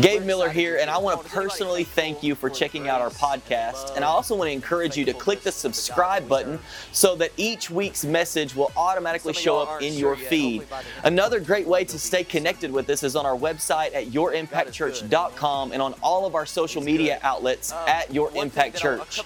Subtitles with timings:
[0.00, 3.96] Gabe Miller here, and I want to personally thank you for checking out our podcast.
[3.96, 6.58] And I also want to encourage you to click the subscribe button
[6.92, 10.64] so that each week's message will automatically show up in your feed.
[11.02, 15.80] Another great way to stay connected with us is on our website at yourimpactchurch.com and
[15.80, 19.22] on all of our social media outlets at Your Impact Church.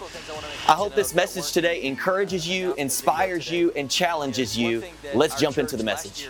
[0.68, 4.84] I hope this message today encourages you, inspires you, and challenges you.
[5.14, 6.29] Let's jump into the message.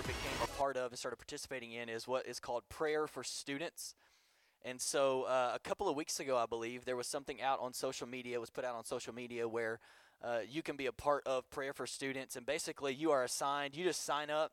[0.57, 3.95] Part of and started participating in is what is called prayer for students.
[4.63, 7.73] And so uh, a couple of weeks ago, I believe, there was something out on
[7.73, 9.81] social media, was put out on social media where
[10.23, 12.37] uh, you can be a part of Prayer for Students.
[12.37, 14.53] And basically, you are assigned, you just sign up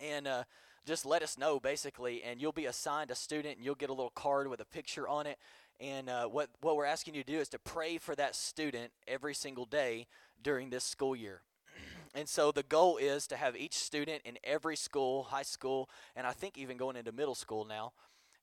[0.00, 0.44] and uh,
[0.86, 3.92] just let us know, basically, and you'll be assigned a student and you'll get a
[3.92, 5.38] little card with a picture on it.
[5.80, 8.92] And uh, what, what we're asking you to do is to pray for that student
[9.08, 10.06] every single day
[10.42, 11.42] during this school year.
[12.14, 16.26] And so the goal is to have each student in every school, high school, and
[16.26, 17.92] I think even going into middle school now,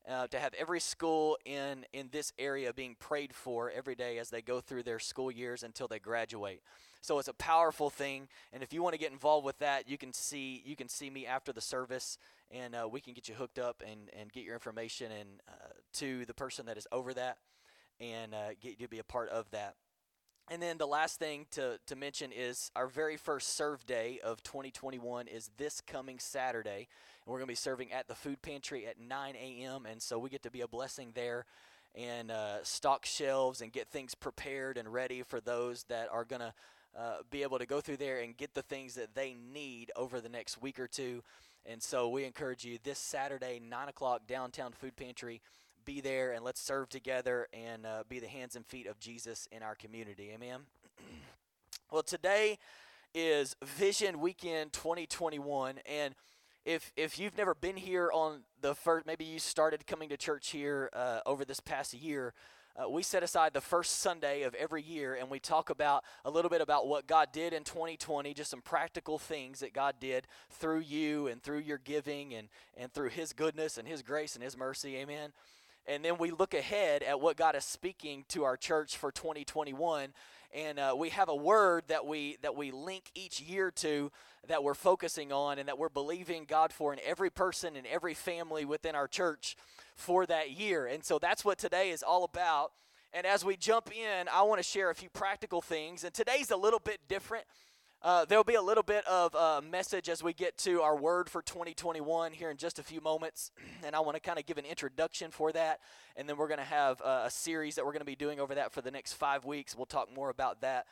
[0.08, 4.30] uh, to have every school in in this area being prayed for every day as
[4.30, 6.62] they go through their school years until they graduate.
[7.00, 9.98] So it's a powerful thing, and if you want to get involved with that, you
[9.98, 12.18] can see you can see me after the service,
[12.50, 15.72] and uh, we can get you hooked up and and get your information and uh,
[15.94, 17.38] to the person that is over that,
[18.00, 19.74] and uh, get you to be a part of that.
[20.50, 24.42] And then the last thing to, to mention is our very first serve day of
[24.42, 26.86] 2021 is this coming Saturday.
[27.24, 29.86] And we're going to be serving at the food pantry at 9 a.m.
[29.90, 31.46] And so we get to be a blessing there
[31.94, 36.40] and uh, stock shelves and get things prepared and ready for those that are going
[36.40, 36.52] to
[36.98, 40.20] uh, be able to go through there and get the things that they need over
[40.20, 41.22] the next week or two.
[41.64, 45.40] And so we encourage you this Saturday, 9 o'clock, downtown food pantry
[45.84, 49.48] be there and let's serve together and uh, be the hands and feet of Jesus
[49.52, 50.30] in our community.
[50.34, 50.60] Amen.
[51.92, 52.58] well, today
[53.14, 56.14] is Vision Weekend 2021, and
[56.64, 60.50] if if you've never been here on the first, maybe you started coming to church
[60.50, 62.32] here uh, over this past year.
[62.76, 66.30] Uh, we set aside the first Sunday of every year and we talk about a
[66.30, 70.26] little bit about what God did in 2020, just some practical things that God did
[70.50, 74.42] through you and through your giving and, and through His goodness and His grace and
[74.42, 74.96] His mercy.
[74.96, 75.30] Amen
[75.86, 80.12] and then we look ahead at what God is speaking to our church for 2021
[80.54, 84.12] and uh, we have a word that we that we link each year to
[84.46, 88.14] that we're focusing on and that we're believing God for in every person and every
[88.14, 89.56] family within our church
[89.96, 90.86] for that year.
[90.86, 92.70] And so that's what today is all about.
[93.12, 96.04] And as we jump in I want to share a few practical things.
[96.04, 97.46] And today's a little bit different
[98.04, 101.30] uh, there'll be a little bit of a message as we get to our word
[101.30, 103.50] for 2021 here in just a few moments.
[103.84, 105.80] And I want to kind of give an introduction for that.
[106.16, 108.54] And then we're going to have a series that we're going to be doing over
[108.54, 109.76] that for the next five weeks.
[109.76, 110.86] We'll talk more about that.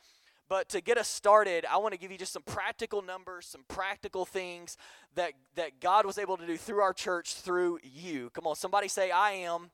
[0.47, 3.63] But to get us started, I want to give you just some practical numbers, some
[3.67, 4.77] practical things
[5.15, 8.29] that, that God was able to do through our church, through you.
[8.31, 9.71] Come on, somebody say, I am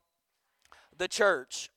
[0.96, 1.70] the church.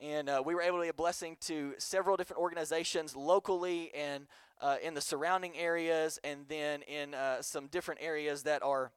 [0.00, 4.28] And uh, we were able to be a blessing to several different organizations locally and
[4.60, 8.92] uh, in the surrounding areas, and then in uh, some different areas that are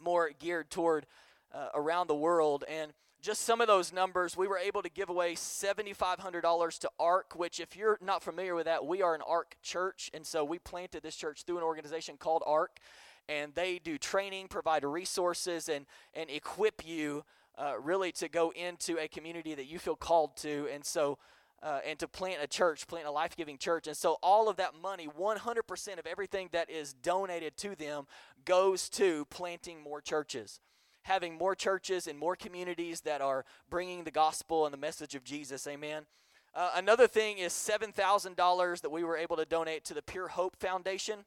[0.00, 1.06] more geared toward
[1.54, 2.64] uh, around the world.
[2.68, 7.36] And just some of those numbers, we were able to give away $7,500 to ARC,
[7.36, 10.10] which, if you're not familiar with that, we are an ARC church.
[10.12, 12.80] And so we planted this church through an organization called ARC
[13.28, 17.24] and they do training, provide resources, and, and equip you
[17.58, 20.68] uh, really to go into a community that you feel called to.
[20.72, 21.18] And so,
[21.62, 23.86] uh, and to plant a church, plant a life giving church.
[23.86, 28.06] And so, all of that money, 100% of everything that is donated to them,
[28.44, 30.60] goes to planting more churches.
[31.04, 35.24] Having more churches and more communities that are bringing the gospel and the message of
[35.24, 35.66] Jesus.
[35.66, 36.06] Amen.
[36.54, 40.56] Uh, another thing is $7,000 that we were able to donate to the Pure Hope
[40.56, 41.24] Foundation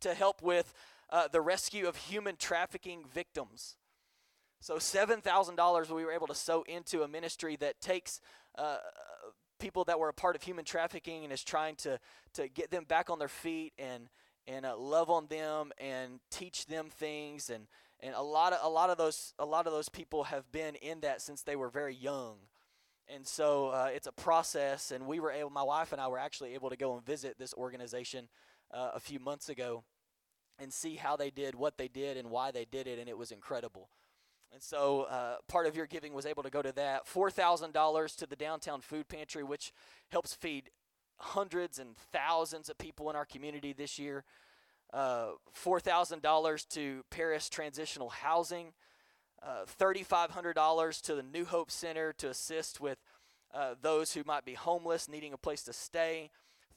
[0.00, 0.72] to help with
[1.10, 3.76] uh, the rescue of human trafficking victims.
[4.60, 8.20] So $7,000 we were able to sow into a ministry that takes
[8.58, 8.78] uh,
[9.58, 11.98] people that were a part of human trafficking and is trying to,
[12.34, 14.08] to get them back on their feet and,
[14.46, 17.50] and uh, love on them and teach them things.
[17.50, 17.66] And,
[18.00, 20.74] and a lot of a lot of those a lot of those people have been
[20.76, 22.36] in that since they were very young.
[23.08, 24.90] And so uh, it's a process.
[24.90, 27.38] And we were able my wife and i were actually able to go and visit
[27.38, 28.28] this organization
[28.72, 29.84] uh, a few months ago
[30.58, 33.18] and see how they did what they did and why they did it, and it
[33.18, 33.90] was incredible.
[34.52, 37.06] And so uh, part of your giving was able to go to that.
[37.06, 39.72] $4,000 to the downtown food pantry, which
[40.10, 40.70] helps feed
[41.18, 44.24] hundreds and thousands of people in our community this year.
[44.92, 45.30] Uh,
[45.62, 48.72] $4,000 to Paris Transitional Housing.
[49.42, 52.98] Uh, $3,500 to the New Hope Center to assist with
[53.54, 56.30] uh, those who might be homeless, needing a place to stay.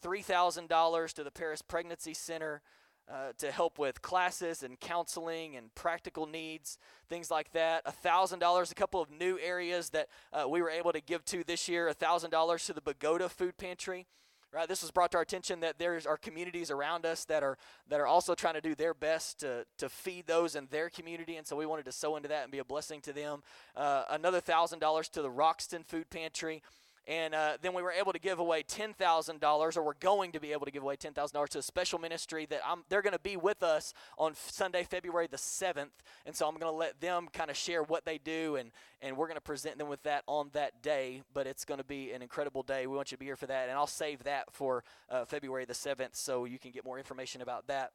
[0.03, 2.61] $3,000 to the Paris Pregnancy Center.
[3.11, 6.77] Uh, to help with classes and counseling and practical needs,
[7.09, 7.83] things like that.
[8.03, 11.67] $1,000, a couple of new areas that uh, we were able to give to this
[11.67, 11.91] year.
[11.91, 14.05] $1,000 to the Bogata Food Pantry.
[14.51, 17.55] Right, this was brought to our attention that there's our communities around us that are
[17.87, 21.35] that are also trying to do their best to, to feed those in their community,
[21.35, 23.43] and so we wanted to sow into that and be a blessing to them.
[23.75, 26.63] Uh, another thousand dollars to the Roxton Food Pantry,
[27.07, 30.51] and uh, then we were able to give away $10,000, or we're going to be
[30.51, 33.37] able to give away $10,000 to a special ministry that I'm, they're going to be
[33.37, 35.89] with us on Sunday, February the 7th.
[36.25, 39.17] And so I'm going to let them kind of share what they do, and, and
[39.17, 41.23] we're going to present them with that on that day.
[41.33, 42.87] But it's going to be an incredible day.
[42.87, 43.69] We want you to be here for that.
[43.69, 47.41] And I'll save that for uh, February the 7th so you can get more information
[47.41, 47.91] about that.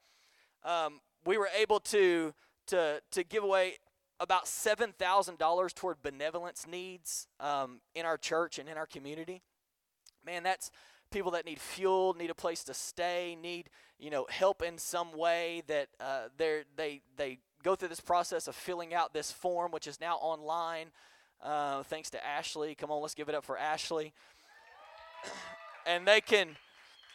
[0.65, 2.35] Um, we were able to,
[2.69, 3.75] to, to give away
[4.21, 9.43] about $7,000 toward benevolence needs um, in our church and in our community.
[10.25, 10.71] Man, that's
[11.11, 15.17] people that need fuel, need a place to stay, need you know help in some
[15.17, 15.63] way.
[15.67, 20.01] That uh, they they go through this process of filling out this form, which is
[20.01, 20.87] now online.
[21.43, 22.75] Uh, thanks to Ashley.
[22.75, 24.13] Come on, let's give it up for Ashley.
[25.87, 26.57] and they can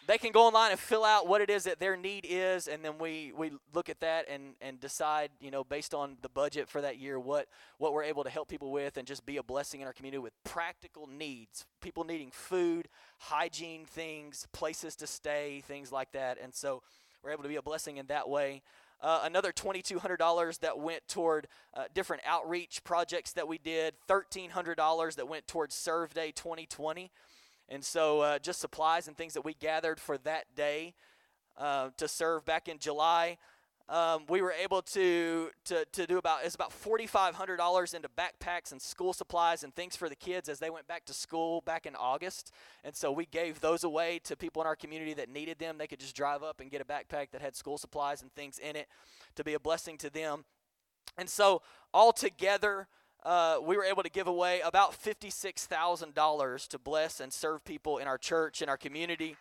[0.09, 2.83] they can go online and fill out what it is that their need is and
[2.83, 6.67] then we, we look at that and, and decide you know based on the budget
[6.67, 7.47] for that year what,
[7.77, 10.17] what we're able to help people with and just be a blessing in our community
[10.17, 12.89] with practical needs people needing food
[13.19, 16.81] hygiene things places to stay things like that and so
[17.23, 18.63] we're able to be a blessing in that way
[19.01, 25.25] uh, another $2,200 that went toward uh, different outreach projects that we did, $1,300 that
[25.25, 27.09] went towards Serve Day 2020.
[27.69, 30.95] And so, uh, just supplies and things that we gathered for that day
[31.55, 33.37] uh, to serve back in July.
[33.89, 38.79] Um, we were able to, to, to do about it's about $4500 into backpacks and
[38.79, 41.95] school supplies and things for the kids as they went back to school back in
[41.95, 42.51] august
[42.83, 45.87] and so we gave those away to people in our community that needed them they
[45.87, 48.75] could just drive up and get a backpack that had school supplies and things in
[48.75, 48.87] it
[49.33, 50.45] to be a blessing to them
[51.17, 52.87] and so all together
[53.23, 58.07] uh, we were able to give away about $56,000 to bless and serve people in
[58.07, 59.35] our church, in our community.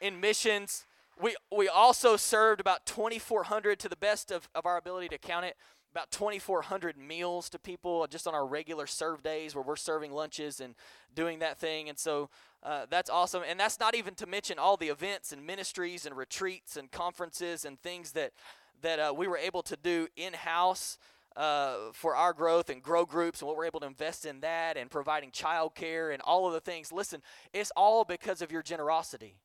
[0.00, 0.86] In missions,
[1.20, 5.44] we, we also served about 2,400 to the best of, of our ability to count
[5.44, 5.56] it,
[5.92, 10.60] about 2,400 meals to people just on our regular serve days where we're serving lunches
[10.60, 10.74] and
[11.14, 11.88] doing that thing.
[11.88, 12.30] And so
[12.62, 13.42] uh, that's awesome.
[13.46, 17.64] And that's not even to mention all the events and ministries and retreats and conferences
[17.64, 18.32] and things that
[18.82, 20.96] that uh, we were able to do in house
[21.40, 24.76] uh, for our growth and grow groups and what we're able to invest in that
[24.76, 26.92] and providing childcare and all of the things.
[26.92, 27.22] Listen,
[27.54, 29.36] it's all because of your generosity.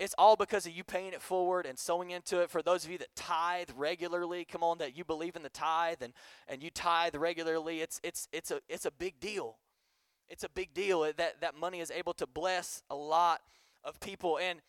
[0.00, 2.50] It's all because of you paying it forward and sowing into it.
[2.50, 6.02] For those of you that tithe regularly, come on, that you believe in the tithe
[6.02, 6.12] and,
[6.48, 9.58] and you tithe regularly, it's it's it's a it's a big deal.
[10.28, 13.42] It's a big deal that that money is able to bless a lot
[13.84, 14.38] of people.
[14.38, 14.60] And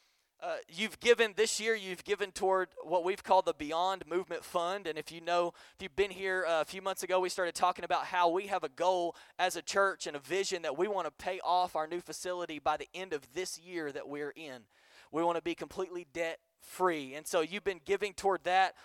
[0.41, 4.87] uh, you've given this year you've given toward what we've called the beyond movement fund.
[4.87, 7.55] And if you know if you've been here uh, a few months ago we started
[7.55, 10.87] talking about how we have a goal as a church and a vision that we
[10.87, 14.31] want to pay off our new facility by the end of this year that we're
[14.31, 14.61] in.
[15.11, 18.75] We want to be completely debt free and so you've been giving toward that.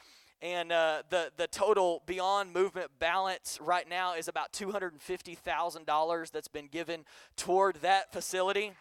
[0.43, 6.67] And uh, the the total beyond movement balance right now is about $250000 that's been
[6.67, 7.05] given
[7.37, 8.73] toward that facility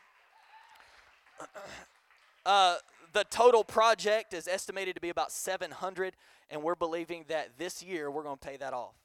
[2.45, 2.77] uh,
[3.13, 6.15] the total project is estimated to be about 700
[6.49, 8.95] and we're believing that this year we're going to pay that off.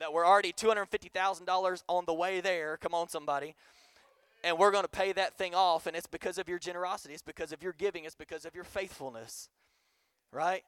[0.00, 2.76] That we're already $250,000 on the way there.
[2.76, 3.54] Come on somebody.
[4.42, 7.22] And we're going to pay that thing off and it's because of your generosity, it's
[7.22, 9.48] because of your giving, it's because of your faithfulness.
[10.32, 10.62] Right?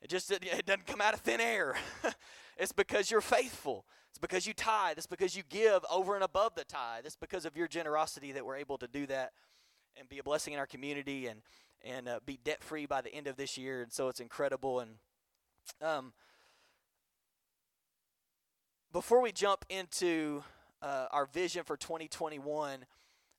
[0.00, 1.74] It just it doesn't come out of thin air.
[2.56, 3.84] it's because you're faithful.
[4.10, 4.96] It's because you tithe.
[4.96, 7.04] It's because you give over and above the tithe.
[7.04, 9.32] It's because of your generosity that we're able to do that
[9.96, 11.42] and be a blessing in our community and
[11.84, 13.82] and uh, be debt free by the end of this year.
[13.82, 14.80] And so it's incredible.
[14.80, 14.96] And
[15.80, 16.12] um,
[18.92, 20.42] before we jump into
[20.82, 22.84] uh, our vision for 2021,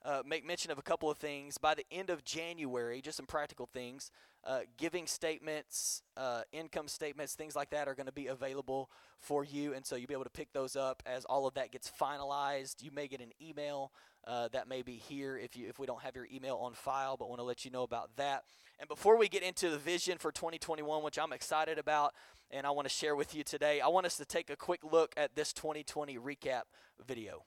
[0.06, 1.58] uh, make mention of a couple of things.
[1.58, 4.12] By the end of January, just some practical things,
[4.46, 8.90] uh, giving statements, uh, income statements, things like that are going to be available
[9.20, 9.74] for you.
[9.74, 12.82] And so you'll be able to pick those up as all of that gets finalized.
[12.82, 13.92] You may get an email
[14.26, 17.18] uh, that may be here if you if we don't have your email on file,
[17.18, 18.44] but want to let you know about that.
[18.80, 22.14] And before we get into the vision for 2021, which I'm excited about
[22.52, 24.82] and I want to share with you today, I want us to take a quick
[24.84, 26.64] look at this 2020 recap
[27.06, 27.44] video.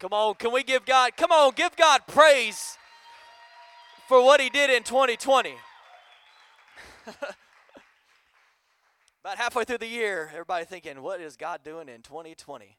[0.00, 2.78] Come on, can we give God, come on, give God praise
[4.08, 5.54] for what He did in 2020.
[9.22, 12.78] About halfway through the year, everybody thinking, what is God doing in 2020?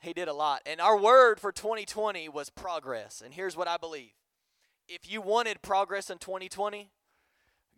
[0.00, 0.60] He did a lot.
[0.66, 3.22] And our word for 2020 was progress.
[3.24, 4.10] And here's what I believe
[4.88, 6.90] if you wanted progress in 2020,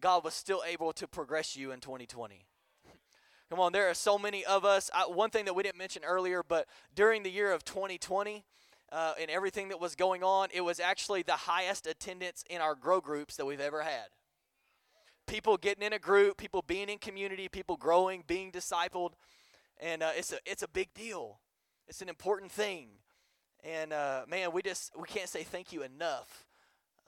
[0.00, 2.44] God was still able to progress you in 2020.
[3.50, 4.90] Come on, there are so many of us.
[4.92, 8.44] I, one thing that we didn't mention earlier, but during the year of 2020,
[8.94, 12.76] uh, and everything that was going on, it was actually the highest attendance in our
[12.76, 14.06] grow groups that we've ever had.
[15.26, 19.10] People getting in a group, people being in community, people growing, being discipled,
[19.80, 21.40] and uh, it's a it's a big deal.
[21.88, 22.90] It's an important thing,
[23.64, 26.46] And uh, man, we just we can't say thank you enough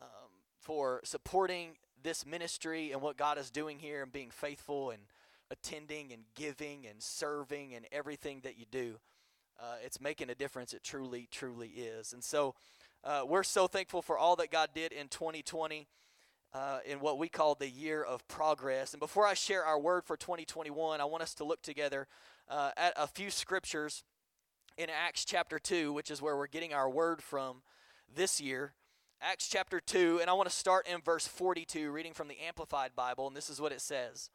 [0.01, 5.03] um, for supporting this ministry and what God is doing here and being faithful and
[5.53, 8.99] attending and giving and serving and everything that you do.
[9.59, 10.73] Uh, it's making a difference.
[10.73, 12.13] It truly, truly is.
[12.13, 12.55] And so
[13.05, 15.87] uh, we're so thankful for all that God did in 2020
[16.53, 18.93] uh, in what we call the year of progress.
[18.93, 22.07] And before I share our word for 2021, I want us to look together
[22.49, 24.05] uh, at a few scriptures
[24.79, 27.63] in Acts chapter 2, which is where we're getting our word from
[28.15, 28.73] this year.
[29.21, 32.91] Acts chapter 2, and I want to start in verse 42, reading from the Amplified
[32.95, 34.31] Bible, and this is what it says.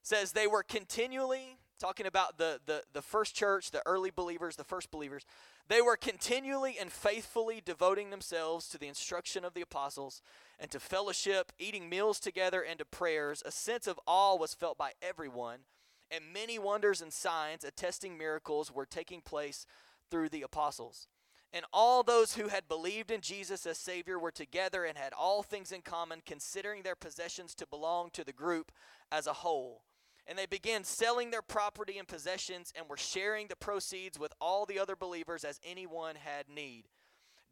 [0.00, 4.56] It says, They were continually, talking about the, the, the first church, the early believers,
[4.56, 5.24] the first believers,
[5.68, 10.22] they were continually and faithfully devoting themselves to the instruction of the apostles
[10.58, 13.42] and to fellowship, eating meals together, and to prayers.
[13.44, 15.60] A sense of awe was felt by everyone,
[16.10, 19.66] and many wonders and signs attesting miracles were taking place
[20.10, 21.08] through the apostles.
[21.52, 25.42] And all those who had believed in Jesus as Savior were together and had all
[25.42, 28.70] things in common, considering their possessions to belong to the group
[29.10, 29.82] as a whole.
[30.26, 34.66] And they began selling their property and possessions and were sharing the proceeds with all
[34.66, 36.84] the other believers as anyone had need.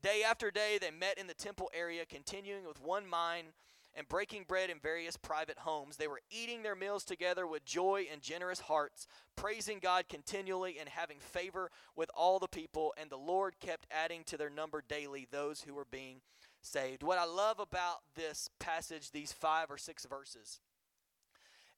[0.02, 3.48] Day after day, they met in the temple area, continuing with one mind
[3.94, 5.96] and breaking bread in various private homes.
[5.96, 10.88] They were eating their meals together with joy and generous hearts, praising God continually and
[10.88, 12.92] having favor with all the people.
[13.00, 16.20] And the Lord kept adding to their number daily those who were being
[16.60, 17.02] saved.
[17.02, 20.60] What I love about this passage, these five or six verses,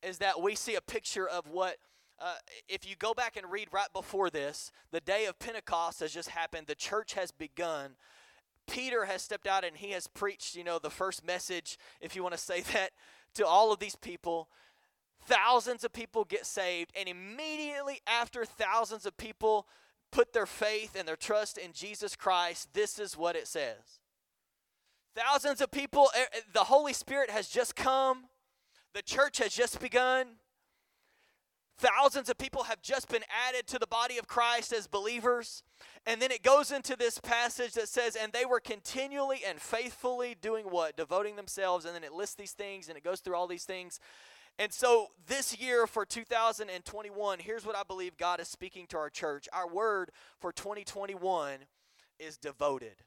[0.03, 1.77] is that we see a picture of what.
[2.19, 2.37] Uh,
[2.67, 6.31] if you go back and read right before this, the day of Pentecost has just
[6.31, 6.67] happened.
[6.67, 7.97] The church has begun.
[8.67, 12.23] Peter has stepped out and he has preached, you know, the first message, if you
[12.23, 12.93] want to say that,
[13.35, 14.49] to all of these people.
[15.27, 19.67] Thousands of people get saved, and immediately after thousands of people
[20.13, 24.01] put their faith and their trust in Jesus Christ, this is what it says.
[25.17, 28.27] Thousands of people, eh, eh, the Holy Spirit has just come,
[28.97, 30.27] the church has just begun.
[31.79, 35.63] Thousands of people have just been added to the body of Christ as believers.
[36.07, 40.35] And then it goes into this passage that says, and they were continually and faithfully
[40.41, 40.97] doing what?
[40.97, 41.85] Devoting themselves.
[41.85, 44.01] And then it lists these things and it goes through all these things.
[44.59, 49.11] And so this year for 2021, here's what I believe God is speaking to our
[49.11, 49.47] church.
[49.53, 51.59] Our word for 2021
[52.19, 53.03] is devoted.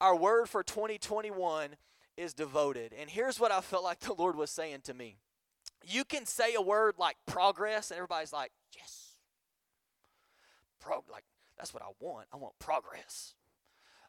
[0.00, 1.70] Our word for 2021
[2.16, 2.94] is devoted.
[2.98, 5.16] And here's what I felt like the Lord was saying to me
[5.84, 9.16] you can say a word like progress, and everybody's like, yes.
[10.80, 11.24] Prog like
[11.56, 12.26] that's what I want.
[12.32, 13.34] I want progress.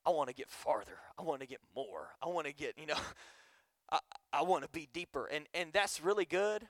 [0.05, 0.99] I want to get farther.
[1.17, 2.09] I want to get more.
[2.21, 2.97] I want to get, you know,
[3.91, 3.99] I,
[4.31, 5.27] I want to be deeper.
[5.27, 6.67] And and that's really good.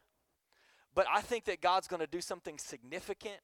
[0.95, 3.39] But I think that God's going to do something significant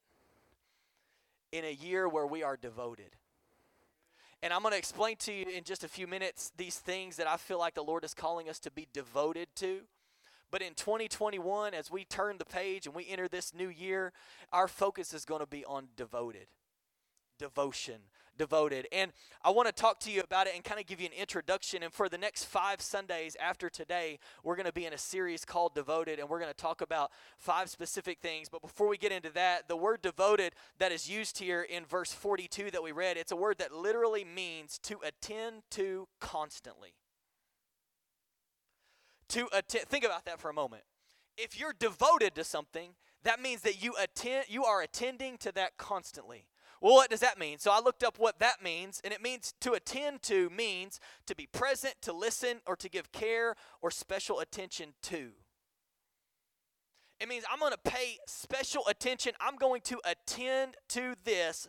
[1.52, 3.16] in a year where we are devoted.
[4.42, 7.28] And I'm going to explain to you in just a few minutes these things that
[7.28, 9.82] I feel like the Lord is calling us to be devoted to.
[10.52, 14.14] But in 2021, as we turn the page and we enter this new year,
[14.52, 16.48] our focus is going to be on devoted.
[17.38, 18.02] Devotion,
[18.40, 18.88] devoted.
[18.92, 19.12] And
[19.44, 21.84] I want to talk to you about it and kind of give you an introduction.
[21.84, 25.46] And for the next five Sundays after today, we're going to be in a series
[25.46, 28.50] called Devoted, and we're going to talk about five specific things.
[28.50, 32.12] But before we get into that, the word devoted that is used here in verse
[32.12, 36.96] 42 that we read, it's a word that literally means to attend to constantly
[39.30, 39.86] to attend.
[39.86, 40.84] Think about that for a moment.
[41.38, 42.92] If you're devoted to something,
[43.24, 46.46] that means that you attend you are attending to that constantly.
[46.82, 47.60] Well, what does that mean?
[47.60, 51.36] So I looked up what that means, and it means to attend to means to
[51.36, 55.32] be present, to listen, or to give care or special attention to.
[57.20, 59.34] It means I'm going to pay special attention.
[59.42, 61.68] I'm going to attend to this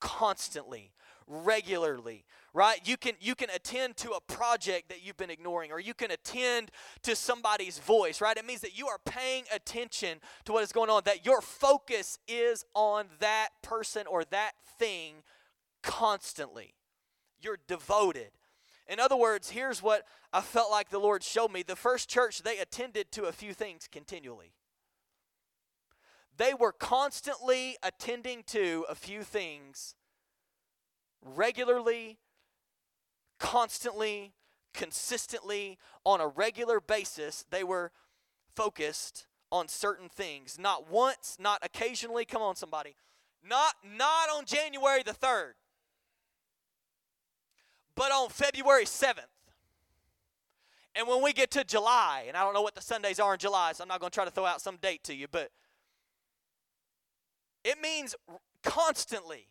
[0.00, 0.92] constantly
[1.28, 2.80] regularly right?
[2.84, 6.10] You can you can attend to a project that you've been ignoring or you can
[6.10, 6.70] attend
[7.02, 8.36] to somebody's voice right?
[8.36, 12.18] It means that you are paying attention to what is going on that your focus
[12.26, 15.16] is on that person or that thing
[15.82, 16.74] constantly.
[17.40, 18.30] You're devoted.
[18.88, 21.62] In other words here's what i felt like the lord showed me.
[21.62, 24.52] The first church they attended to a few things continually.
[26.36, 29.96] They were constantly attending to a few things
[31.24, 32.18] regularly,
[33.38, 34.32] constantly,
[34.74, 37.92] consistently, on a regular basis, they were
[38.54, 40.58] focused on certain things.
[40.58, 42.24] Not once, not occasionally.
[42.24, 42.94] Come on, somebody.
[43.46, 45.52] Not, not on January the 3rd,
[47.94, 49.14] but on February 7th.
[50.94, 53.38] And when we get to July, and I don't know what the Sundays are in
[53.38, 55.50] July, so I'm not going to try to throw out some date to you, but
[57.62, 58.16] it means
[58.64, 59.46] constantly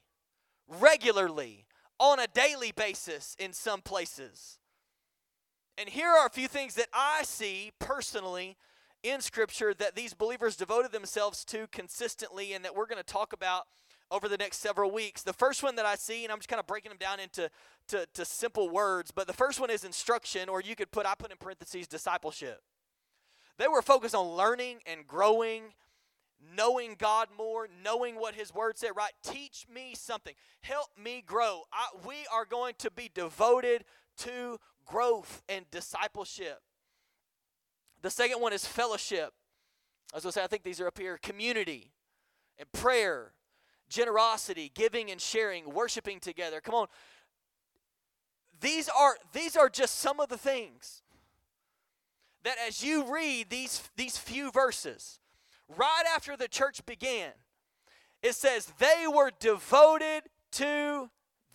[0.68, 1.66] regularly,
[2.00, 4.60] on a daily basis in some places.
[5.78, 8.58] And here are a few things that I see personally
[9.04, 13.32] in Scripture that these believers devoted themselves to consistently and that we're going to talk
[13.34, 13.64] about
[14.10, 15.22] over the next several weeks.
[15.22, 17.50] The first one that I see, and I'm just kind of breaking them down into
[17.90, 21.14] to, to simple words, but the first one is instruction, or you could put, I
[21.16, 22.62] put in parentheses, discipleship.
[23.58, 25.74] They were focused on learning and growing,
[26.56, 29.12] knowing God more, knowing what His Word said, right?
[29.24, 30.34] Teach me something.
[30.62, 31.64] Help me grow.
[31.72, 33.84] I, we are going to be devoted
[34.20, 36.62] to growth and discipleship.
[38.02, 39.34] The second one is fellowship.
[40.14, 41.92] I was going to say, I think these are up here community
[42.58, 43.34] and prayer,
[43.90, 46.62] generosity, giving and sharing, worshiping together.
[46.62, 46.88] Come on.
[48.60, 51.04] These are, these are just some of the things
[52.44, 55.20] that as you read these, these few verses,
[55.76, 57.32] right after the church began,
[58.22, 61.10] it says they were devoted to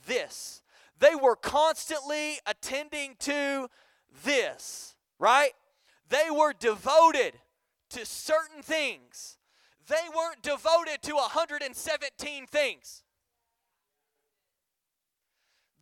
[0.07, 0.63] this.
[0.99, 3.69] They were constantly attending to
[4.25, 5.53] this, right?
[6.09, 7.33] They were devoted
[7.91, 9.39] to certain things.
[9.89, 13.03] They weren't devoted to 117 things.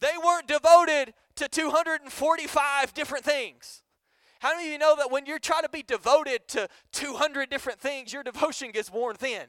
[0.00, 3.82] They weren't devoted to 245 different things.
[4.40, 7.78] How many of you know that when you're trying to be devoted to 200 different
[7.78, 9.44] things, your devotion gets worn thin?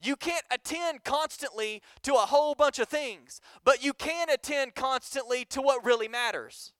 [0.00, 5.44] You can't attend constantly to a whole bunch of things, but you can attend constantly
[5.46, 6.72] to what really matters.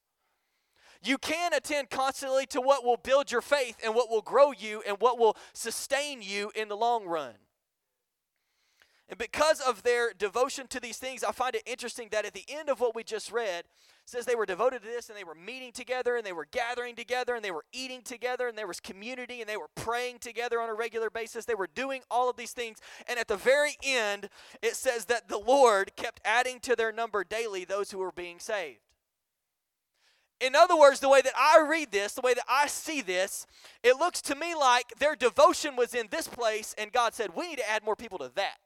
[1.03, 4.83] You can attend constantly to what will build your faith and what will grow you
[4.87, 7.35] and what will sustain you in the long run.
[9.09, 12.45] And because of their devotion to these things, I find it interesting that at the
[12.49, 13.65] end of what we just read,
[14.11, 16.95] says they were devoted to this and they were meeting together and they were gathering
[16.95, 20.61] together and they were eating together and there was community and they were praying together
[20.61, 21.45] on a regular basis.
[21.45, 22.79] They were doing all of these things.
[23.09, 24.29] And at the very end,
[24.63, 28.39] it says that the Lord kept adding to their number daily those who were being
[28.39, 28.81] saved.
[30.41, 33.47] In other words, the way that I read this, the way that I see this,
[33.83, 37.49] it looks to me like their devotion was in this place, and God said, We
[37.49, 38.57] need to add more people to that.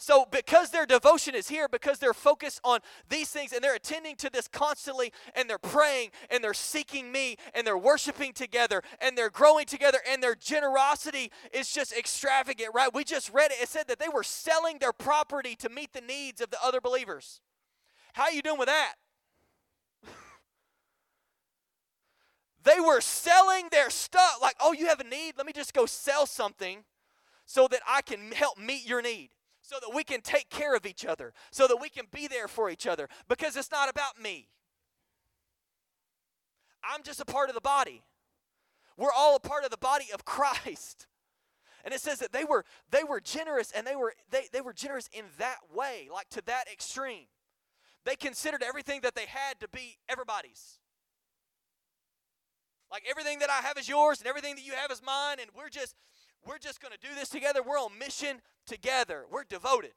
[0.00, 4.14] So, because their devotion is here, because they're focused on these things and they're attending
[4.16, 9.18] to this constantly, and they're praying and they're seeking me and they're worshiping together and
[9.18, 12.94] they're growing together, and their generosity is just extravagant, right?
[12.94, 13.60] We just read it.
[13.60, 16.80] It said that they were selling their property to meet the needs of the other
[16.80, 17.40] believers.
[18.12, 18.94] How you doing with that?
[22.62, 25.34] they were selling their stuff like, oh, you have a need?
[25.36, 26.84] Let me just go sell something
[27.46, 29.30] so that I can help meet your need
[29.68, 32.48] so that we can take care of each other, so that we can be there
[32.48, 34.48] for each other, because it's not about me.
[36.82, 38.02] I'm just a part of the body.
[38.96, 41.06] We're all a part of the body of Christ.
[41.84, 44.72] And it says that they were they were generous and they were they, they were
[44.72, 47.26] generous in that way, like to that extreme.
[48.06, 50.78] They considered everything that they had to be everybody's.
[52.90, 55.50] Like everything that I have is yours and everything that you have is mine, and
[55.54, 55.94] we're just
[56.46, 57.62] we're just going to do this together.
[57.62, 59.24] We're on mission together.
[59.30, 59.92] We're devoted.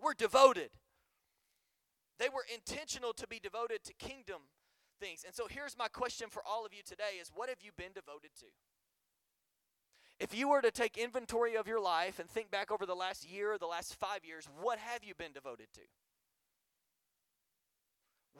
[0.00, 0.70] We're devoted.
[2.18, 4.42] They were intentional to be devoted to kingdom
[5.00, 5.24] things.
[5.24, 7.92] And so here's my question for all of you today is what have you been
[7.94, 8.46] devoted to?
[10.18, 13.28] If you were to take inventory of your life and think back over the last
[13.28, 15.82] year or the last 5 years, what have you been devoted to?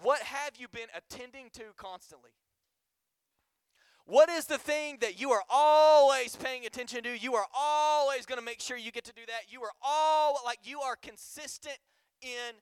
[0.03, 2.31] What have you been attending to constantly?
[4.09, 7.15] What is the thing that you are always paying attention to?
[7.15, 9.53] You are always going to make sure you get to do that.
[9.53, 11.77] You are all like you are consistent
[12.23, 12.57] in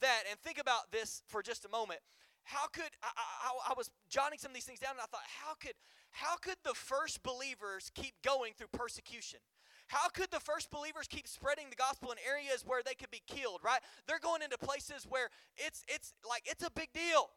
[0.00, 0.22] that.
[0.30, 1.98] And think about this for just a moment.
[2.44, 5.26] How could I, I, I was jotting some of these things down and I thought,
[5.44, 5.74] how could
[6.12, 9.40] how could the first believers keep going through persecution?
[9.88, 13.22] How could the first believers keep spreading the gospel in areas where they could be
[13.26, 13.80] killed, right?
[14.06, 17.30] They're going into places where it's it's like it's a big deal.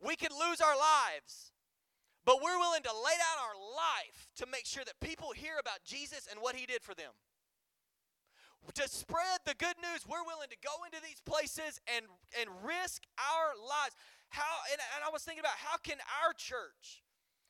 [0.00, 1.50] We could lose our lives.
[2.24, 5.84] But we're willing to lay down our life to make sure that people hear about
[5.84, 7.12] Jesus and what he did for them.
[8.74, 12.04] To spread the good news, we're willing to go into these places and,
[12.36, 13.96] and risk our lives.
[14.28, 17.02] How and, and I was thinking about how can our church,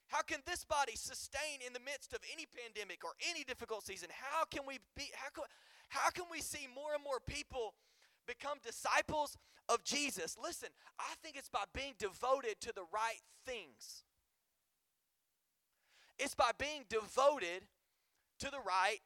[0.07, 4.09] how can this body sustain in the midst of any pandemic or any difficult season?
[4.15, 5.45] How can we be how can,
[5.91, 7.75] how can we see more and more people
[8.25, 9.37] become disciples
[9.69, 10.39] of Jesus?
[10.41, 14.07] Listen, I think it's by being devoted to the right things.
[16.21, 17.65] It's by being devoted
[18.45, 19.01] to the right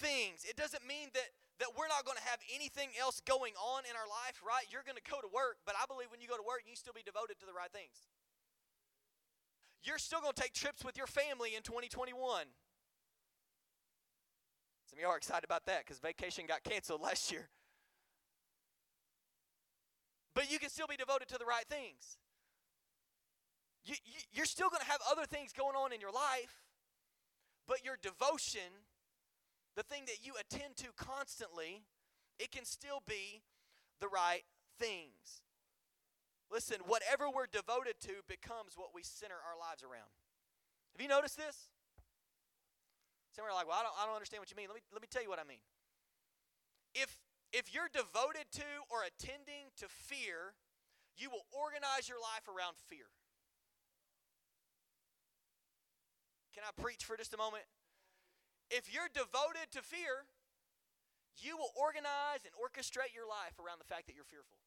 [0.00, 0.48] things.
[0.48, 1.28] It doesn't mean that
[1.60, 4.66] that we're not going to have anything else going on in our life, right?
[4.70, 6.74] You're going to go to work, but I believe when you go to work, you
[6.74, 8.10] still be devoted to the right things.
[9.84, 12.10] You're still going to take trips with your family in 2021.
[14.90, 17.48] Some of y'all are excited about that because vacation got canceled last year.
[20.34, 22.18] But you can still be devoted to the right things.
[23.84, 26.64] You, you, you're still going to have other things going on in your life,
[27.68, 28.84] but your devotion,
[29.76, 31.84] the thing that you attend to constantly,
[32.38, 33.42] it can still be
[34.00, 34.42] the right
[34.78, 35.44] things.
[36.50, 40.08] Listen, whatever we're devoted to becomes what we center our lives around.
[40.96, 41.68] Have you noticed this?
[43.34, 44.70] Some are like, well, I don't, I don't understand what you mean.
[44.70, 45.58] Let me, let me tell you what I mean.
[46.94, 47.18] If,
[47.52, 50.54] if you're devoted to or attending to fear,
[51.18, 53.10] you will organize your life around fear.
[56.54, 57.66] Can I preach for just a moment?
[58.70, 60.30] If you're devoted to fear,
[61.42, 64.62] you will organize and orchestrate your life around the fact that you're fearful.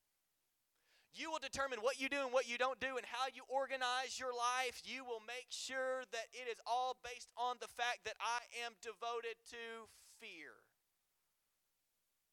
[1.15, 4.19] You will determine what you do and what you don't do and how you organize
[4.19, 4.83] your life.
[4.83, 8.75] You will make sure that it is all based on the fact that I am
[8.83, 10.61] devoted to fear.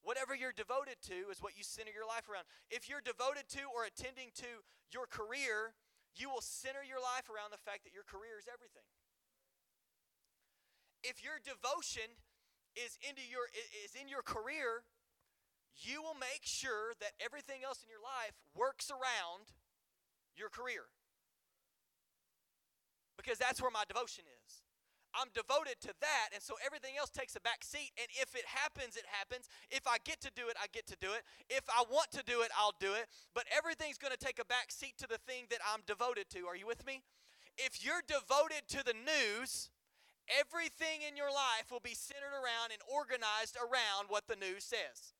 [0.05, 2.45] Whatever you're devoted to is what you center your life around.
[2.69, 4.51] If you're devoted to or attending to
[4.93, 5.73] your career,
[6.13, 8.85] you will center your life around the fact that your career is everything.
[11.05, 12.17] If your devotion
[12.75, 13.47] is into your
[13.85, 14.89] is in your career,
[15.77, 19.53] you will make sure that everything else in your life works around
[20.35, 20.89] your career.
[23.21, 24.65] Because that's where my devotion is.
[25.15, 27.95] I'm devoted to that, and so everything else takes a back seat.
[27.95, 29.47] And if it happens, it happens.
[29.71, 31.23] If I get to do it, I get to do it.
[31.47, 33.07] If I want to do it, I'll do it.
[33.31, 36.51] But everything's going to take a back seat to the thing that I'm devoted to.
[36.51, 37.07] Are you with me?
[37.57, 39.71] If you're devoted to the news,
[40.29, 45.15] everything in your life will be centered around and organized around what the news says.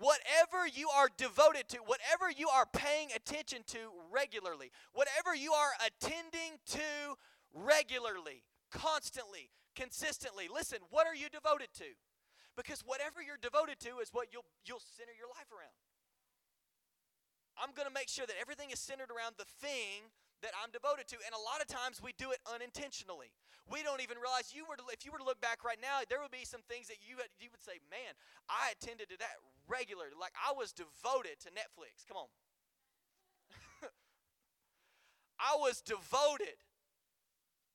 [0.00, 5.72] whatever you are devoted to, whatever you are paying attention to regularly, whatever you are
[5.84, 7.16] attending to
[7.52, 10.48] regularly, constantly, consistently.
[10.52, 11.92] Listen, what are you devoted to?
[12.56, 15.76] Because whatever you're devoted to is what you'll you'll center your life around.
[17.60, 20.08] I'm going to make sure that everything is centered around the thing
[20.42, 21.16] that I'm devoted to.
[21.24, 23.32] And a lot of times we do it unintentionally.
[23.68, 26.02] We don't even realize you were to, if you were to look back right now,
[26.08, 28.18] there would be some things that you you would say, "Man,
[28.50, 30.16] I attended to that regularly.
[30.18, 32.30] Like I was devoted to Netflix." Come on.
[35.38, 36.58] I was devoted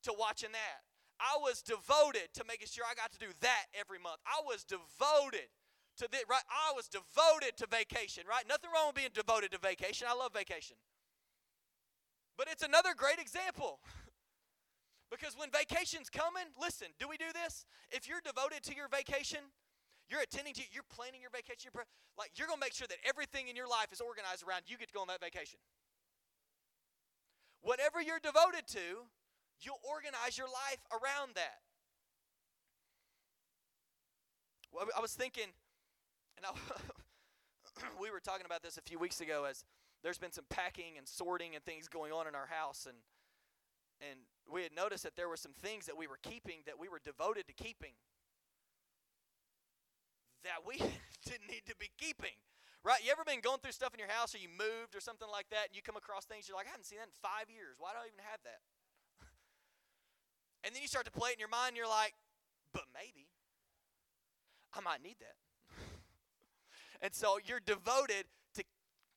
[0.04, 0.84] to watching that.
[1.20, 4.20] I was devoted to making sure I got to do that every month.
[4.28, 5.48] I was devoted
[5.98, 8.44] to the right I was devoted to vacation, right?
[8.48, 10.08] Nothing wrong with being devoted to vacation.
[10.10, 10.76] I love vacation.
[12.38, 13.80] But it's another great example.
[15.12, 17.66] because when vacation's coming, listen, do we do this?
[17.92, 19.40] If you're devoted to your vacation,
[20.10, 21.86] you're attending to you're planning your vacation, you're,
[22.18, 24.78] like you're going to make sure that everything in your life is organized around you
[24.78, 25.58] get to go on that vacation.
[27.62, 29.10] Whatever you're devoted to,
[29.62, 31.66] you'll organize your life around that.
[34.72, 35.50] Well, I was thinking,
[36.38, 36.52] and I,
[38.02, 39.64] we were talking about this a few weeks ago as
[40.06, 42.96] there's been some packing and sorting and things going on in our house and
[44.06, 46.86] and we had noticed that there were some things that we were keeping that we
[46.86, 47.98] were devoted to keeping
[50.46, 50.78] that we
[51.26, 52.38] didn't need to be keeping
[52.86, 53.02] right?
[53.02, 55.50] You ever been going through stuff in your house or you moved or something like
[55.50, 57.82] that and you come across things you're like i haven't seen that in five years.
[57.82, 58.62] Why do i even have that?
[60.62, 62.14] And then you start to play it in your mind and you're like
[62.78, 63.26] but maybe
[64.70, 65.34] i might need that.
[67.02, 68.30] And so you're devoted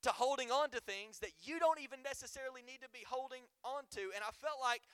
[0.02, 3.84] to holding on to things that you don't even necessarily need to be holding on
[3.98, 4.14] to.
[4.14, 4.86] And I felt like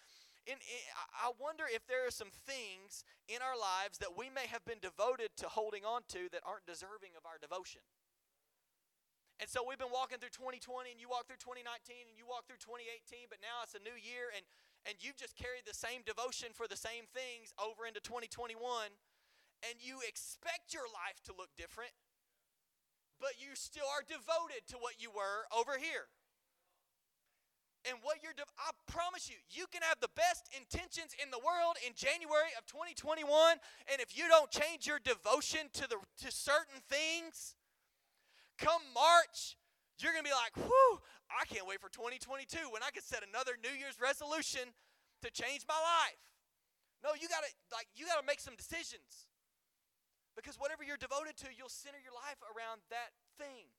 [0.44, 0.82] in, in,
[1.16, 4.80] I wonder if there are some things in our lives that we may have been
[4.80, 7.84] devoted to holding on to that aren't deserving of our devotion.
[9.42, 12.46] And so we've been walking through 2020 and you walk through 2019 and you walk
[12.46, 14.46] through 2018, but now it's a new year and,
[14.86, 18.56] and you've just carried the same devotion for the same things over into 2021
[19.64, 21.92] and you expect your life to look different
[23.24, 26.12] but you still are devoted to what you were over here.
[27.88, 31.40] And what you're, de- I promise you, you can have the best intentions in the
[31.40, 33.24] world in January of 2021,
[33.88, 37.56] and if you don't change your devotion to the to certain things,
[38.60, 39.56] come March,
[40.00, 41.00] you're gonna be like, "Whew,
[41.32, 44.72] I can't wait for 2022 when I can set another New Year's resolution
[45.20, 46.20] to change my life."
[47.04, 49.28] No, you gotta like you gotta make some decisions.
[50.34, 53.70] Because whatever you're devoted to, you'll center your life around that thing.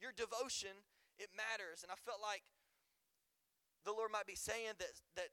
[0.00, 0.72] Your devotion,
[1.20, 1.84] it matters.
[1.84, 2.40] And I felt like
[3.84, 5.30] the Lord might be saying that, that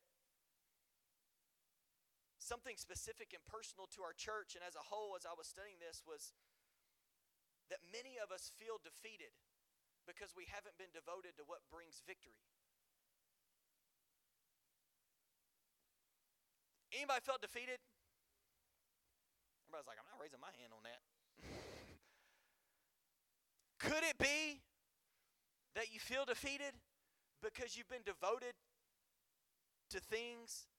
[2.36, 5.80] something specific and personal to our church and as a whole, as I was studying
[5.80, 6.36] this, was
[7.72, 9.36] that many of us feel defeated
[10.08, 12.40] because we haven't been devoted to what brings victory.
[16.96, 17.84] Anybody felt defeated?
[19.68, 21.04] Everybody's like, I'm not raising my hand on that.
[23.84, 24.64] Could it be
[25.76, 26.72] that you feel defeated
[27.44, 28.56] because you've been devoted
[29.92, 30.72] to things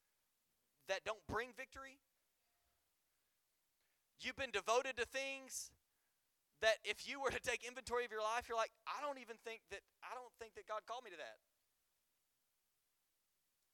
[0.89, 2.01] that don't bring victory?
[4.25, 5.69] You've been devoted to things
[6.65, 9.37] that if you were to take inventory of your life, you're like, I don't even
[9.45, 11.37] think that I don't think that God called me to that.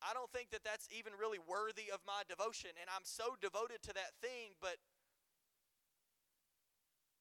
[0.04, 3.80] I don't think that that's even really worthy of my devotion and I'm so devoted
[3.88, 4.76] to that thing, but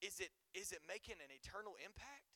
[0.04, 2.36] is it is it making an eternal impact?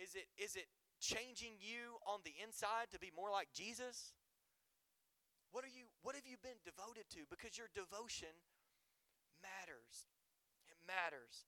[0.00, 0.64] Is it is it
[0.96, 4.16] changing you on the inside to be more like Jesus?
[5.52, 7.28] What are you what have you been devoted to?
[7.28, 8.32] Because your devotion
[9.44, 10.08] matters.
[10.64, 11.44] It matters.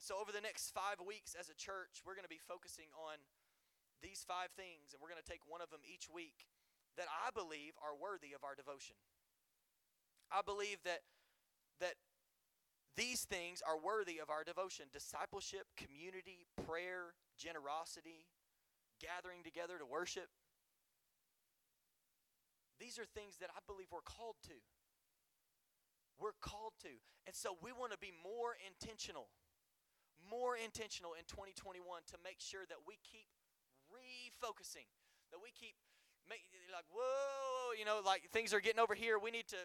[0.00, 3.16] So over the next 5 weeks as a church, we're going to be focusing on
[4.04, 6.44] these five things and we're going to take one of them each week
[7.00, 9.00] that I believe are worthy of our devotion.
[10.28, 11.04] I believe that
[11.80, 11.96] that
[12.96, 18.26] these things are worthy of our devotion discipleship, community, prayer, generosity,
[19.02, 20.30] gathering together to worship.
[22.78, 24.58] These are things that I believe we're called to.
[26.18, 26.94] We're called to.
[27.26, 29.30] And so we want to be more intentional,
[30.22, 33.26] more intentional in 2021 to make sure that we keep
[33.90, 34.86] refocusing,
[35.34, 35.74] that we keep
[36.28, 39.18] make, like, whoa, you know, like things are getting over here.
[39.18, 39.60] We need to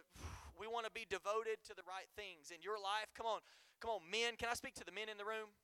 [0.60, 3.08] we want to be devoted to the right things in your life.
[3.16, 3.40] Come on.
[3.80, 4.36] Come on, men.
[4.38, 5.56] Can I speak to the men in the room?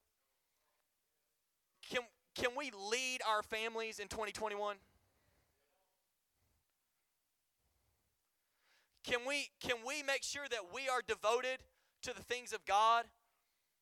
[1.90, 2.02] Can
[2.34, 4.78] can we lead our families in 2021?
[9.04, 11.60] Can we can we make sure that we are devoted
[12.04, 13.06] to the things of God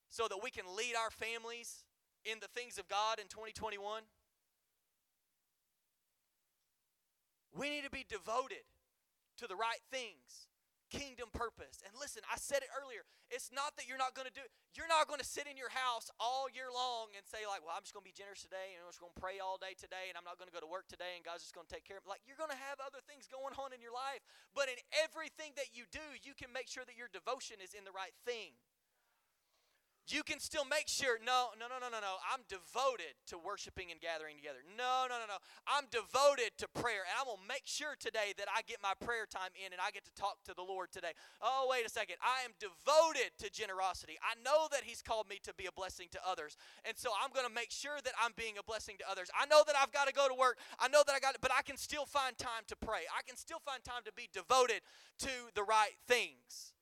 [0.10, 1.86] so that we can lead our families
[2.26, 4.04] in the things of God in 2021?
[7.56, 8.66] We need to be devoted
[9.38, 10.48] to the right things
[10.94, 11.82] kingdom purpose.
[11.82, 13.02] And listen, I said it earlier.
[13.34, 14.46] It's not that you're not going to do
[14.78, 17.74] you're not going to sit in your house all year long and say like, "Well,
[17.74, 19.74] I'm just going to be generous today and I'm just going to pray all day
[19.74, 21.74] today and I'm not going to go to work today and God's just going to
[21.74, 23.94] take care of me." Like you're going to have other things going on in your
[23.94, 24.22] life,
[24.54, 27.84] but in everything that you do, you can make sure that your devotion is in
[27.84, 28.54] the right thing
[30.12, 32.20] you can still make sure no no no no no no.
[32.28, 34.60] I'm devoted to worshiping and gathering together.
[34.76, 35.40] No no no no.
[35.64, 38.92] I'm devoted to prayer and i'm going to make sure today that i get my
[39.00, 41.16] prayer time in and i get to talk to the lord today.
[41.40, 42.20] Oh wait a second.
[42.20, 44.20] I am devoted to generosity.
[44.20, 47.32] I know that he's called me to be a blessing to others and so i'm
[47.32, 49.32] going to make sure that i'm being a blessing to others.
[49.32, 50.60] I know that i've got to go to work.
[50.80, 53.08] I know that i got it but i can still find time to pray.
[53.08, 54.84] I can still find time to be devoted
[55.24, 56.73] to the right things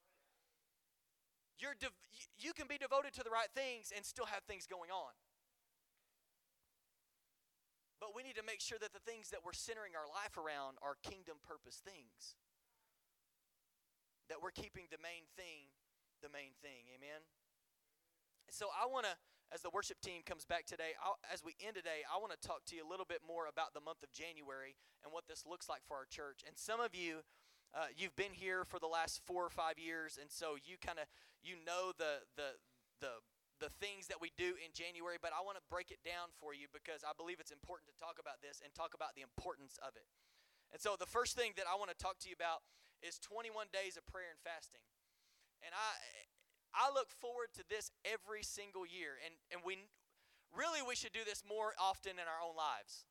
[1.61, 1.93] you're de-
[2.41, 5.13] you can be devoted to the right things and still have things going on.
[8.01, 10.81] But we need to make sure that the things that we're centering our life around
[10.81, 12.33] are kingdom purpose things.
[14.25, 15.69] That we're keeping the main thing
[16.21, 16.85] the main thing.
[16.93, 17.25] Amen?
[18.53, 19.13] So I want to,
[19.49, 22.39] as the worship team comes back today, I'll, as we end today, I want to
[22.39, 25.43] talk to you a little bit more about the month of January and what this
[25.49, 26.45] looks like for our church.
[26.45, 27.25] And some of you,
[27.71, 30.99] uh, you've been here for the last four or five years, and so you kind
[30.99, 31.07] of
[31.39, 32.59] you know the the
[32.99, 33.23] the
[33.63, 35.15] the things that we do in January.
[35.21, 37.95] But I want to break it down for you because I believe it's important to
[37.95, 40.03] talk about this and talk about the importance of it.
[40.75, 42.63] And so the first thing that I want to talk to you about
[42.99, 44.83] is 21 days of prayer and fasting.
[45.63, 45.91] And I
[46.75, 49.87] I look forward to this every single year, and and we
[50.51, 53.07] really we should do this more often in our own lives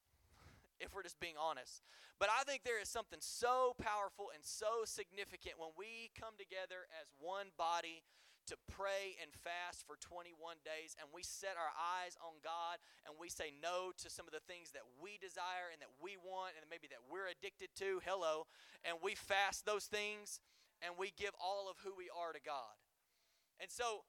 [0.80, 1.84] if we're just being honest.
[2.18, 6.88] But I think there is something so powerful and so significant when we come together
[6.96, 8.02] as one body
[8.48, 10.34] to pray and fast for 21
[10.66, 14.34] days and we set our eyes on God and we say no to some of
[14.34, 18.02] the things that we desire and that we want and maybe that we're addicted to.
[18.02, 18.50] Hello.
[18.82, 20.42] And we fast those things
[20.82, 22.74] and we give all of who we are to God.
[23.62, 24.02] And so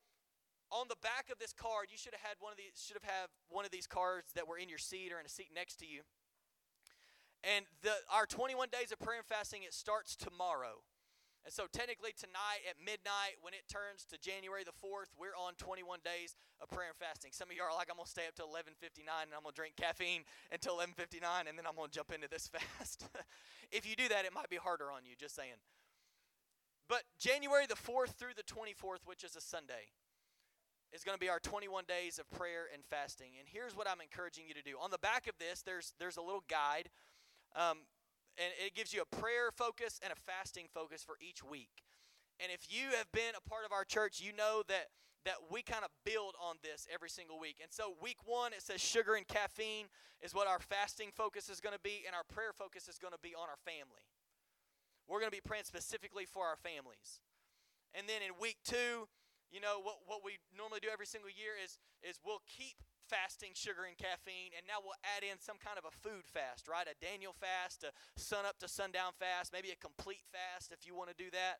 [0.72, 3.06] on the back of this card, you should have had one of these should have
[3.06, 5.78] had one of these cards that were in your seat or in a seat next
[5.84, 6.02] to you.
[7.44, 10.86] And the, our 21 days of prayer and fasting, it starts tomorrow.
[11.42, 15.58] And so technically tonight at midnight, when it turns to January the 4th, we're on
[15.58, 17.34] 21 days of prayer and fasting.
[17.34, 19.50] Some of you are like, I'm going to stay up till 11.59 and I'm going
[19.50, 20.22] to drink caffeine
[20.54, 23.10] until 11.59 and then I'm going to jump into this fast.
[23.74, 25.58] if you do that, it might be harder on you, just saying.
[26.86, 29.90] But January the 4th through the 24th, which is a Sunday,
[30.94, 33.40] is going to be our 21 days of prayer and fasting.
[33.40, 34.76] And here's what I'm encouraging you to do.
[34.80, 36.90] On the back of this, there's, there's a little guide
[37.56, 37.86] um,
[38.38, 41.84] and it gives you a prayer focus and a fasting focus for each week.
[42.40, 44.88] And if you have been a part of our church, you know that
[45.26, 47.62] that we kind of build on this every single week.
[47.62, 49.86] And so week 1 it says sugar and caffeine
[50.22, 53.14] is what our fasting focus is going to be and our prayer focus is going
[53.14, 54.10] to be on our family.
[55.08, 57.22] We're going to be praying specifically for our families.
[57.94, 59.06] And then in week 2,
[59.52, 62.80] you know, what, what we normally do every single year is, is we'll keep
[63.12, 66.72] fasting sugar and caffeine, and now we'll add in some kind of a food fast,
[66.72, 66.88] right?
[66.88, 70.96] A Daniel fast, a sun up to sundown fast, maybe a complete fast if you
[70.96, 71.60] want to do that.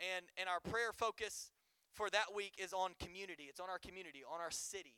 [0.00, 1.52] And, and our prayer focus
[1.92, 3.44] for that week is on community.
[3.52, 4.96] It's on our community, on our city.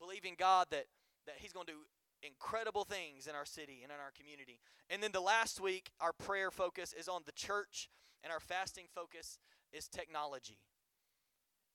[0.00, 0.86] Believing God that,
[1.26, 1.84] that He's going to do
[2.22, 4.60] incredible things in our city and in our community.
[4.88, 7.88] And then the last week, our prayer focus is on the church,
[8.24, 9.38] and our fasting focus
[9.72, 10.58] is technology.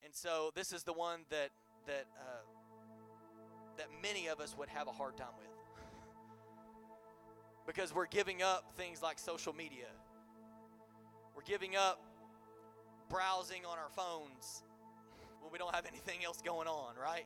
[0.03, 1.49] And so this is the one that
[1.87, 2.43] that uh,
[3.77, 5.45] that many of us would have a hard time with
[7.65, 9.87] because we're giving up things like social media.
[11.35, 12.01] We're giving up
[13.09, 14.63] browsing on our phones
[15.41, 17.25] when we don't have anything else going on, right?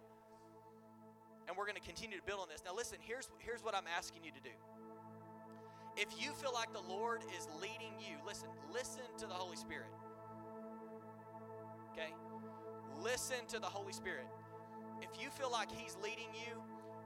[1.48, 2.64] And we're going to continue to build on this.
[2.66, 4.56] Now listen, here's here's what I'm asking you to do.
[5.98, 9.90] If you feel like the Lord is leading you, listen, listen to the Holy Spirit.
[11.92, 12.14] Okay?
[13.02, 14.28] Listen to the Holy Spirit.
[15.02, 16.62] If you feel like He's leading you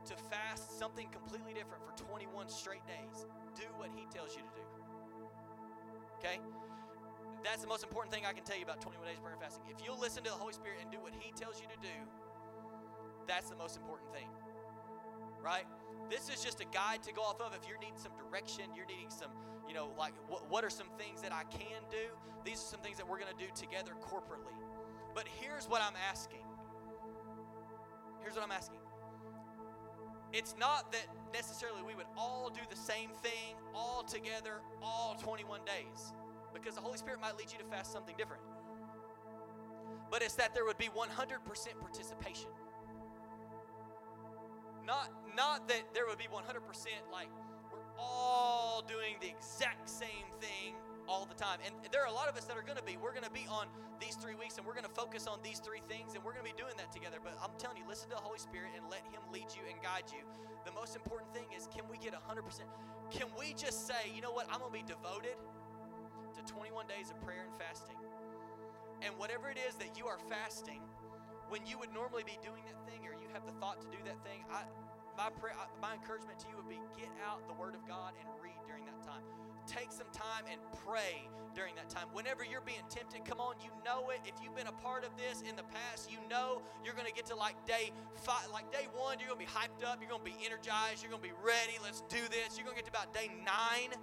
[0.05, 3.25] to fast something completely different for 21 straight days,
[3.55, 4.65] do what He tells you to do.
[6.19, 6.39] Okay?
[7.43, 9.43] That's the most important thing I can tell you about 21 days of prayer and
[9.43, 9.67] fasting.
[9.67, 11.95] If you'll listen to the Holy Spirit and do what He tells you to do,
[13.27, 14.27] that's the most important thing.
[15.43, 15.67] Right?
[16.09, 18.87] This is just a guide to go off of if you're needing some direction, you're
[18.87, 19.31] needing some,
[19.67, 22.11] you know, like what, what are some things that I can do?
[22.43, 24.55] These are some things that we're going to do together corporately.
[25.15, 26.43] But here's what I'm asking.
[28.23, 28.79] Here's what I'm asking.
[30.31, 35.59] It's not that necessarily we would all do the same thing all together all 21
[35.65, 36.13] days
[36.53, 38.41] because the Holy Spirit might lead you to fast something different.
[40.09, 41.09] But it's that there would be 100%
[41.79, 42.49] participation.
[44.85, 46.37] Not not that there would be 100%
[47.11, 47.29] like
[47.71, 50.75] we're all doing the exact same thing
[51.07, 51.59] all the time.
[51.65, 52.97] And there are a lot of us that are going to be.
[52.97, 53.67] We're going to be on
[53.99, 56.45] these three weeks and we're going to focus on these three things and we're going
[56.45, 57.19] to be doing that together.
[57.23, 59.77] But I'm telling you, listen to the Holy Spirit and let Him lead you and
[59.83, 60.23] guide you.
[60.63, 62.39] The most important thing is can we get 100%?
[63.11, 67.11] Can we just say, you know what, I'm going to be devoted to 21 days
[67.11, 67.99] of prayer and fasting?
[69.03, 70.79] And whatever it is that you are fasting,
[71.51, 73.99] when you would normally be doing that thing or you have the thought to do
[74.07, 74.63] that thing, I,
[75.19, 78.25] my, prayer, my encouragement to you would be get out the Word of God and
[78.39, 79.27] read during that time
[79.67, 82.07] take some time and pray during that time.
[82.13, 84.19] Whenever you're being tempted, come on, you know it.
[84.25, 87.13] If you've been a part of this in the past, you know you're going to
[87.13, 87.91] get to like day
[88.25, 91.01] five, like day one, you're going to be hyped up, you're going to be energized,
[91.01, 91.77] you're going to be ready.
[91.81, 92.57] Let's do this.
[92.57, 93.93] You're going to get to about day nine.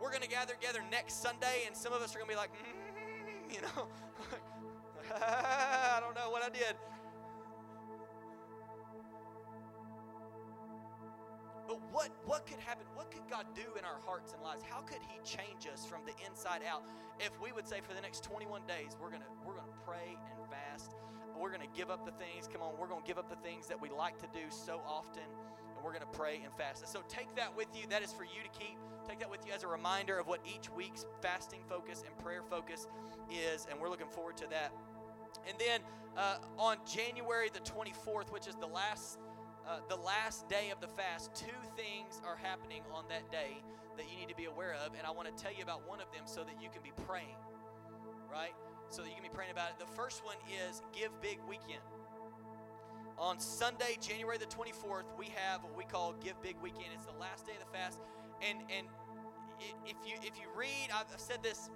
[0.00, 2.38] We're going to gather together next Sunday, and some of us are going to be
[2.38, 3.88] like, mm, you know,
[5.16, 6.76] I don't know what I did.
[11.68, 12.88] But what, what could happen?
[12.96, 14.64] What could God do in our hearts and lives?
[14.64, 16.82] How could He change us from the inside out
[17.20, 20.40] if we would say for the next 21 days we're gonna we're gonna pray and
[20.48, 20.96] fast.
[21.38, 22.48] We're gonna give up the things.
[22.50, 25.28] Come on, we're gonna give up the things that we like to do so often,
[25.76, 26.88] and we're gonna pray and fast.
[26.88, 27.84] So take that with you.
[27.90, 28.78] That is for you to keep.
[29.06, 32.42] Take that with you as a reminder of what each week's fasting focus and prayer
[32.48, 32.88] focus
[33.30, 34.72] is, and we're looking forward to that.
[35.46, 35.80] And then
[36.16, 39.18] uh, on January the 24th, which is the last
[39.68, 43.60] uh, the last day of the fast, two things are happening on that day
[43.96, 44.96] that you need to be aware of.
[44.96, 46.92] And I want to tell you about one of them so that you can be
[47.06, 47.36] praying,
[48.30, 48.54] right?
[48.88, 49.78] So that you can be praying about it.
[49.78, 51.84] The first one is Give Big Weekend.
[53.18, 56.94] On Sunday, January the 24th, we have what we call Give Big Weekend.
[56.94, 58.00] It's the last day of the fast.
[58.40, 58.86] And, and
[59.84, 61.68] if you if you read, I've said this,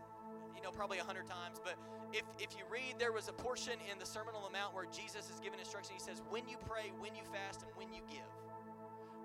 [0.62, 1.74] you know, probably a hundred times, but
[2.14, 4.86] if, if you read, there was a portion in the Sermon on the Mount where
[4.94, 5.98] Jesus is giving instruction.
[5.98, 8.30] He says, When you pray, when you fast, and when you give.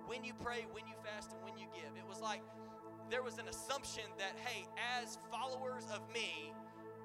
[0.09, 1.93] When you pray, when you fast, and when you give.
[1.93, 2.41] It was like
[3.13, 4.65] there was an assumption that, hey,
[4.97, 6.49] as followers of me,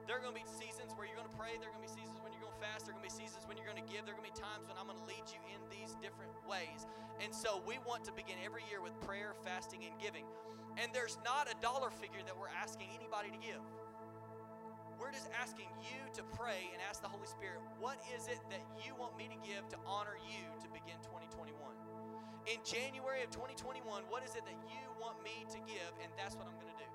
[0.09, 1.93] there are going to be seasons where you're going to pray, there are going to
[1.93, 3.69] be seasons when you're going to fast, there are going to be seasons when you're
[3.69, 5.39] going to give, there are going to be times when I'm going to lead you
[5.53, 6.89] in these different ways.
[7.23, 10.27] And so we want to begin every year with prayer, fasting, and giving.
[10.75, 13.63] And there's not a dollar figure that we're asking anybody to give.
[15.03, 18.63] We're just asking you to pray and ask the Holy Spirit, what is it that
[18.87, 21.51] you want me to give to honor you to begin 2021?
[22.47, 25.91] In January of 2021, what is it that you want me to give?
[25.99, 26.91] And that's what I'm going to do.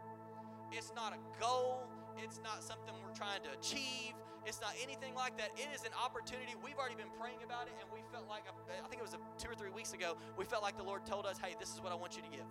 [0.71, 1.83] It's not a goal,
[2.15, 4.15] it's not something we're trying to achieve.
[4.47, 5.51] It's not anything like that.
[5.59, 6.55] It is an opportunity.
[6.63, 9.19] We've already been praying about it, and we felt like, uh, I think it was
[9.35, 11.83] two or three weeks ago, we felt like the Lord told us, hey, this is
[11.83, 12.47] what I want you to give.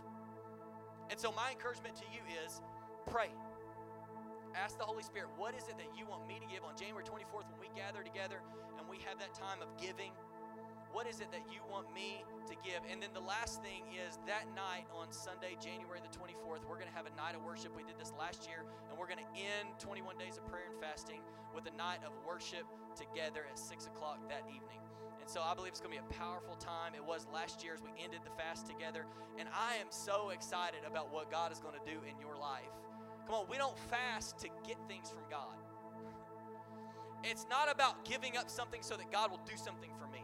[1.08, 2.60] And so, my encouragement to you is
[3.08, 3.32] pray.
[4.66, 7.06] Ask the Holy Spirit, what is it that you want me to give on January
[7.06, 8.42] 24th when we gather together
[8.74, 10.10] and we have that time of giving?
[10.96, 12.80] what is it that you want me to give?
[12.88, 16.88] And then the last thing is that night on Sunday, January the 24th, we're going
[16.88, 17.76] to have a night of worship.
[17.76, 20.80] We did this last year, and we're going to end 21 days of prayer and
[20.80, 21.20] fasting
[21.52, 22.64] with a night of worship
[22.96, 24.80] together at 6 o'clock that evening.
[25.20, 26.96] And so I believe it's going to be a powerful time.
[26.96, 29.04] It was last year as we ended the fast together.
[29.36, 32.72] And I am so excited about what God is going to do in your life.
[33.26, 35.54] Come on, we don't fast to get things from God.
[37.24, 40.22] It's not about giving up something so that God will do something for me.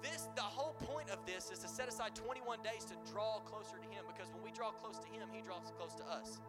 [0.00, 3.76] This the whole point of this is to set aside 21 days to draw closer
[3.76, 6.40] to him because when we draw close to him, he draws close to us.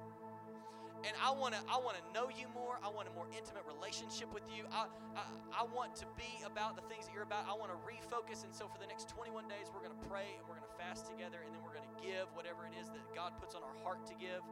[1.07, 2.79] And I want to I want to know you more.
[2.83, 4.67] I want a more intimate relationship with you.
[4.71, 7.47] I, I I want to be about the things that you're about.
[7.49, 10.37] I want to refocus and so for the next 21 days we're going to pray
[10.37, 12.91] and we're going to fast together and then we're going to give whatever it is
[12.91, 14.43] that God puts on our heart to give.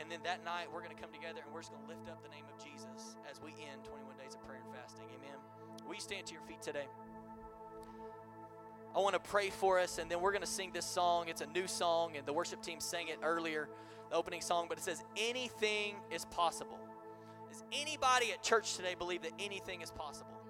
[0.00, 2.08] And then that night, we're going to come together and we're just going to lift
[2.08, 5.04] up the name of Jesus as we end 21 days of prayer and fasting.
[5.14, 5.36] Amen.
[5.86, 6.88] Will you stand to your feet today?
[8.96, 11.28] I want to pray for us, and then we're going to sing this song.
[11.28, 13.68] It's a new song, and the worship team sang it earlier,
[14.08, 16.78] the opening song, but it says, Anything is possible.
[17.48, 20.40] Does anybody at church today believe that anything is possible?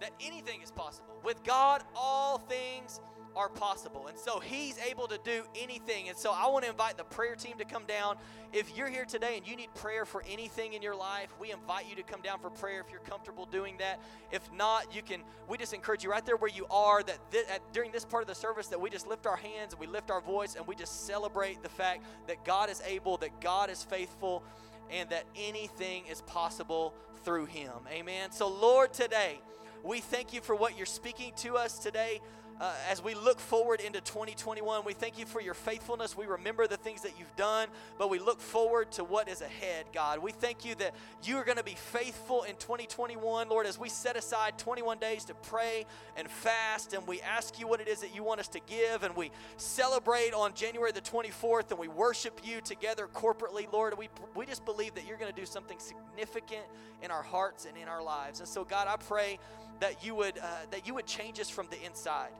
[0.00, 1.14] That anything is possible.
[1.22, 3.00] With God, all things
[3.36, 4.06] are possible.
[4.08, 6.08] And so he's able to do anything.
[6.08, 8.16] And so I want to invite the prayer team to come down.
[8.52, 11.88] If you're here today and you need prayer for anything in your life, we invite
[11.88, 14.00] you to come down for prayer if you're comfortable doing that.
[14.30, 17.46] If not, you can we just encourage you right there where you are that th-
[17.46, 19.86] at, during this part of the service that we just lift our hands and we
[19.86, 23.70] lift our voice and we just celebrate the fact that God is able, that God
[23.70, 24.42] is faithful,
[24.90, 27.72] and that anything is possible through him.
[27.90, 28.32] Amen.
[28.32, 29.40] So Lord, today
[29.82, 32.20] we thank you for what you're speaking to us today
[32.62, 36.16] uh, as we look forward into 2021, we thank you for your faithfulness.
[36.16, 37.66] We remember the things that you've done,
[37.98, 40.20] but we look forward to what is ahead, God.
[40.20, 40.94] We thank you that
[41.24, 45.24] you are going to be faithful in 2021, Lord, as we set aside 21 days
[45.24, 45.86] to pray
[46.16, 49.02] and fast, and we ask you what it is that you want us to give,
[49.02, 53.98] and we celebrate on January the 24th, and we worship you together corporately, Lord.
[53.98, 56.62] We, we just believe that you're going to do something significant
[57.02, 58.38] in our hearts and in our lives.
[58.38, 59.40] And so, God, I pray
[59.80, 62.30] that you would uh, that you would change us from the inside.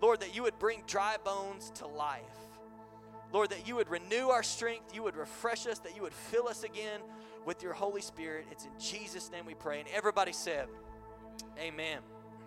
[0.00, 2.22] Lord, that you would bring dry bones to life.
[3.32, 6.48] Lord, that you would renew our strength, you would refresh us, that you would fill
[6.48, 7.00] us again
[7.44, 8.46] with your Holy Spirit.
[8.50, 9.80] It's in Jesus' name we pray.
[9.80, 10.68] And everybody said,
[11.58, 11.98] Amen.